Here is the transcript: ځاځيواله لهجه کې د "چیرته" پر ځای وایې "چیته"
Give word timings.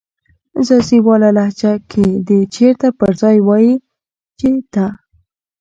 ځاځيواله 0.67 1.29
لهجه 1.37 1.73
کې 1.91 2.05
د 2.27 2.29
"چیرته" 2.53 2.87
پر 2.99 3.11
ځای 3.21 3.37
وایې 3.47 3.73
"چیته" 4.39 4.85